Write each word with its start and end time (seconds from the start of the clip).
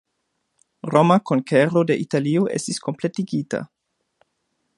Roma 0.95 1.17
konkero 1.31 1.83
de 1.91 1.99
Italio 2.07 2.49
estis 2.57 2.83
kompletigita. 2.87 3.63